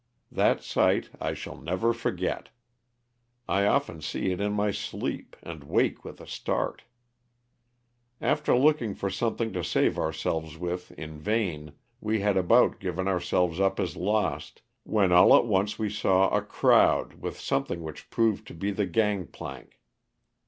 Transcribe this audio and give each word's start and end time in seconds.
That 0.31 0.63
sight 0.63 1.11
I 1.19 1.35
shall 1.35 1.55
never 1.57 1.93
forget; 1.93 2.49
I 3.47 3.67
often 3.67 4.01
see 4.01 4.31
it 4.31 4.41
in 4.41 4.51
my 4.51 4.71
sleep, 4.71 5.35
and 5.43 5.63
wake 5.63 6.03
with 6.03 6.19
a 6.19 6.25
start. 6.25 6.85
After 8.19 8.55
looking 8.57 8.95
for 8.95 9.11
something 9.11 9.53
to 9.53 9.63
save 9.63 9.99
ourselves 9.99 10.57
with 10.57 10.91
in 10.93 11.19
vain, 11.19 11.73
we 11.99 12.21
had 12.21 12.35
about 12.35 12.79
given 12.79 13.07
ourselves 13.07 13.59
up 13.59 13.79
as 13.79 13.95
lost, 13.95 14.63
when 14.81 15.11
all 15.11 15.37
at 15.37 15.45
once 15.45 15.77
we 15.77 15.91
saw 15.91 16.29
a 16.29 16.41
crowd 16.41 17.21
with 17.21 17.39
something 17.39 17.83
which 17.83 18.09
proved 18.09 18.47
to 18.47 18.55
be 18.55 18.71
the 18.71 18.87
gang 18.87 19.27
plank. 19.27 19.79